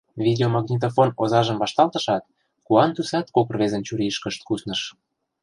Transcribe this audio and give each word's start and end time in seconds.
Видеомагнитофон 0.25 1.09
озажым 1.21 1.57
вашталтышат, 1.59 2.23
куан 2.65 2.89
тӱсат 2.95 3.27
кок 3.35 3.47
рвезын 3.53 3.81
чурийышкышт 3.87 4.41
кусныш. 4.47 4.81